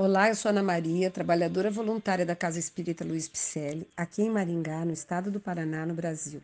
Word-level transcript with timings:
Olá, 0.00 0.28
eu 0.28 0.36
sou 0.36 0.50
Ana 0.50 0.62
Maria, 0.62 1.10
trabalhadora 1.10 1.72
voluntária 1.72 2.24
da 2.24 2.36
Casa 2.36 2.56
Espírita 2.56 3.04
Luiz 3.04 3.26
Picelli, 3.26 3.84
aqui 3.96 4.22
em 4.22 4.30
Maringá, 4.30 4.84
no 4.84 4.92
estado 4.92 5.28
do 5.28 5.40
Paraná, 5.40 5.84
no 5.84 5.92
Brasil. 5.92 6.40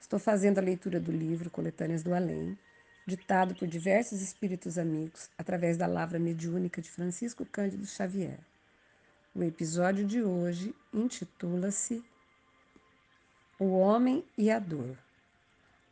Estou 0.00 0.18
fazendo 0.18 0.58
a 0.58 0.60
leitura 0.60 0.98
do 0.98 1.12
livro 1.12 1.50
Coletâneas 1.50 2.02
do 2.02 2.12
Além, 2.12 2.58
ditado 3.06 3.54
por 3.54 3.68
diversos 3.68 4.20
espíritos 4.20 4.76
amigos 4.76 5.30
através 5.38 5.76
da 5.76 5.86
lavra 5.86 6.18
mediúnica 6.18 6.82
de 6.82 6.90
Francisco 6.90 7.46
Cândido 7.46 7.86
Xavier. 7.86 8.40
O 9.32 9.44
episódio 9.44 10.04
de 10.04 10.20
hoje 10.20 10.74
intitula-se 10.92 12.02
O 13.56 13.66
Homem 13.78 14.24
e 14.36 14.50
a 14.50 14.58
Dor, 14.58 14.98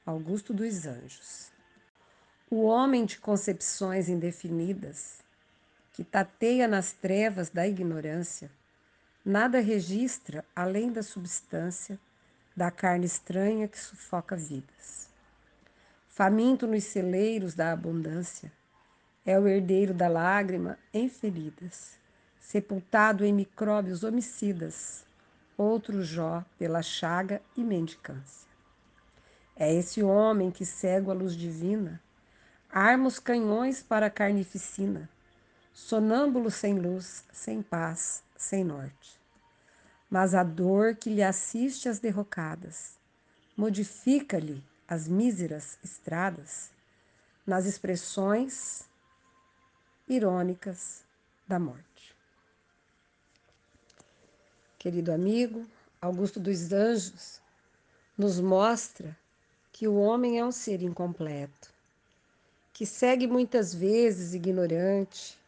Augusto 0.05 0.53
dos 0.53 0.85
Anjos. 0.85 1.53
O 2.51 2.65
homem 2.65 3.05
de 3.05 3.21
concepções 3.21 4.09
indefinidas 4.09 5.25
que 5.97 6.05
tateia 6.05 6.69
nas 6.69 6.93
trevas 6.93 7.49
da 7.49 7.67
ignorância, 7.67 8.51
nada 9.25 9.61
registra 9.61 10.45
além 10.55 10.93
da 10.93 11.03
substância 11.03 11.99
da 12.55 12.71
carne 12.71 13.07
estranha 13.07 13.67
que 13.67 13.81
sufoca 13.81 14.37
vidas. 14.37 15.09
Faminto 16.07 16.67
nos 16.67 16.85
celeiros 16.85 17.55
da 17.55 17.73
abundância, 17.73 18.53
é 19.25 19.41
o 19.41 19.49
herdeiro 19.49 19.95
da 19.95 20.07
lágrima 20.07 20.79
em 20.93 21.09
feridas, 21.09 21.99
sepultado 22.39 23.25
em 23.25 23.33
micróbios 23.33 24.05
homicidas, 24.05 25.03
outro 25.57 26.03
Jó 26.03 26.45
pela 26.59 26.83
chaga 26.83 27.41
e 27.57 27.65
mendicância. 27.65 28.47
É 29.57 29.73
esse 29.73 30.03
homem 30.03 30.51
que, 30.51 30.67
cego 30.67 31.11
a 31.11 31.15
luz 31.15 31.35
divina, 31.35 32.03
arma 32.71 33.09
os 33.09 33.19
canhões 33.19 33.83
para 33.83 34.09
a 34.09 34.11
carnificina, 34.11 35.09
sonâmbulo 35.77 36.51
sem 36.51 36.79
luz, 36.79 37.23
sem 37.31 37.61
paz, 37.63 38.23
sem 38.35 38.65
norte. 38.65 39.21
Mas 40.09 40.35
a 40.35 40.43
dor 40.43 40.97
que 40.97 41.11
lhe 41.11 41.23
assiste 41.23 41.87
às 41.87 41.99
derrocadas 41.99 42.97
modifica-lhe 43.55 44.65
as 44.89 45.07
míseras 45.07 45.77
estradas 45.85 46.71
nas 47.47 47.67
expressões 47.67 48.89
irônicas 50.09 51.05
da 51.47 51.59
morte. 51.59 52.17
Querido 54.79 55.13
amigo, 55.13 55.67
Augusto 56.01 56.41
dos 56.41 56.73
Anjos 56.73 57.39
nos 58.17 58.41
mostra 58.41 59.15
que 59.73 59.87
o 59.87 59.97
homem 59.97 60.39
é 60.39 60.45
um 60.45 60.53
ser 60.53 60.81
incompleto, 60.81 61.69
que 62.73 62.87
segue 62.87 63.27
muitas 63.27 63.75
vezes 63.75 64.33
ignorante, 64.33 65.39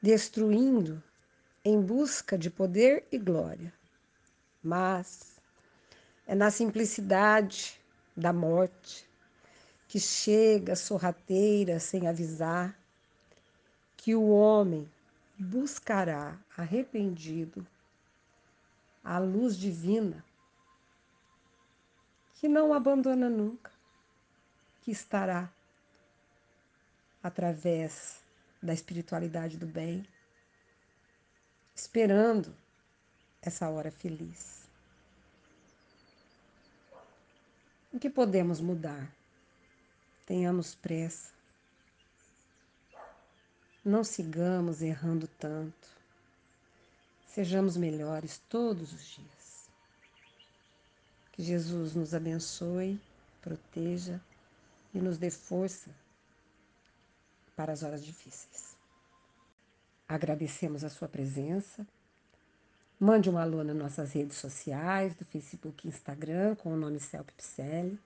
destruindo 0.00 1.02
em 1.64 1.80
busca 1.80 2.38
de 2.38 2.50
poder 2.50 3.06
e 3.10 3.18
glória. 3.18 3.72
Mas 4.62 5.38
é 6.26 6.34
na 6.34 6.50
simplicidade 6.50 7.80
da 8.16 8.32
morte 8.32 9.08
que 9.86 9.98
chega 9.98 10.76
sorrateira 10.76 11.80
sem 11.80 12.06
avisar 12.06 12.78
que 13.96 14.14
o 14.14 14.28
homem 14.28 14.90
buscará 15.38 16.38
arrependido 16.56 17.66
a 19.02 19.18
luz 19.18 19.56
divina 19.56 20.24
que 22.34 22.46
não 22.48 22.72
abandona 22.72 23.28
nunca, 23.28 23.72
que 24.82 24.92
estará 24.92 25.50
através 27.22 28.22
da 28.62 28.72
espiritualidade 28.72 29.56
do 29.56 29.66
bem, 29.66 30.06
esperando 31.74 32.54
essa 33.40 33.68
hora 33.68 33.90
feliz. 33.90 34.68
O 37.92 37.98
que 37.98 38.10
podemos 38.10 38.60
mudar? 38.60 39.10
Tenhamos 40.26 40.74
pressa. 40.74 41.32
Não 43.84 44.04
sigamos 44.04 44.82
errando 44.82 45.26
tanto. 45.26 45.88
Sejamos 47.26 47.76
melhores 47.76 48.38
todos 48.48 48.92
os 48.92 49.06
dias. 49.06 49.70
Que 51.32 51.42
Jesus 51.42 51.94
nos 51.94 52.12
abençoe, 52.12 53.00
proteja 53.40 54.20
e 54.92 54.98
nos 54.98 55.16
dê 55.16 55.30
força 55.30 55.90
para 57.58 57.72
as 57.72 57.82
horas 57.82 58.04
difíceis. 58.04 58.76
Agradecemos 60.08 60.84
a 60.84 60.88
sua 60.88 61.08
presença. 61.08 61.84
Mande 63.00 63.28
um 63.28 63.36
alô 63.36 63.64
nas 63.64 63.74
nossas 63.74 64.12
redes 64.12 64.36
sociais, 64.36 65.16
do 65.16 65.24
Facebook 65.24 65.84
e 65.84 65.88
Instagram, 65.88 66.54
com 66.54 66.72
o 66.72 66.76
nome 66.76 67.00
Celp 67.00 67.28
Picelli. 67.36 67.98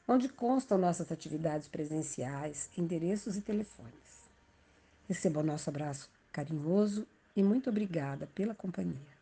onde 0.08 0.28
constam 0.28 0.76
nossas 0.76 1.12
atividades 1.12 1.68
presenciais, 1.68 2.68
endereços 2.76 3.36
e 3.36 3.40
telefones. 3.40 3.94
Receba 5.08 5.38
o 5.38 5.44
nosso 5.44 5.70
abraço 5.70 6.10
carinhoso 6.32 7.06
e 7.36 7.42
muito 7.42 7.70
obrigada 7.70 8.26
pela 8.34 8.52
companhia. 8.52 9.19